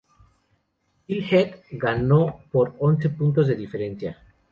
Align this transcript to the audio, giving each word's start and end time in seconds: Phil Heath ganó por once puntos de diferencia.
Phil 1.05 1.23
Heath 1.31 1.61
ganó 1.73 2.39
por 2.51 2.73
once 2.79 3.11
puntos 3.11 3.45
de 3.45 3.55
diferencia. 3.55 4.17